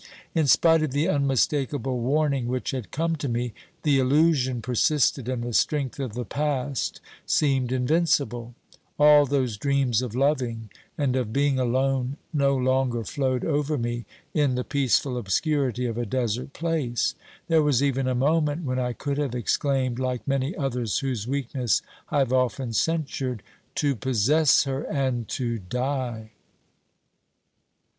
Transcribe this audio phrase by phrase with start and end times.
[0.33, 3.53] In spite of the un mistakable warning which had come to me,
[3.83, 8.55] the illusion persisted, and the strength of the past seemed invincible.
[8.97, 14.55] All those dreams of loving and of being alone no longer flowed over me in
[14.55, 17.13] the peaceful obscurity of a desert place.
[17.47, 21.83] There was even a moment when I could have exclaimed, like many others whose weakness
[22.09, 23.43] I have often censured:
[23.75, 26.31] To possess her and to die